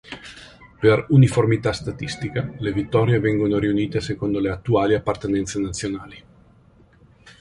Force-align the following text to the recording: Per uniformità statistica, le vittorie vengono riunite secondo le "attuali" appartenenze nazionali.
Per 0.79 1.05
uniformità 1.09 1.73
statistica, 1.73 2.51
le 2.57 2.73
vittorie 2.73 3.19
vengono 3.19 3.59
riunite 3.59 3.99
secondo 4.01 4.39
le 4.39 4.49
"attuali" 4.49 4.95
appartenenze 4.95 5.59
nazionali. 5.59 6.23